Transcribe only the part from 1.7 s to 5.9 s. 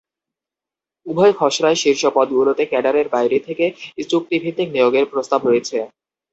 শীর্ষ পদগুলোতে ক্যাডারের বাইরে থেকে চুক্তিভিত্তিক নিয়োগের প্রস্তাব রয়েছে।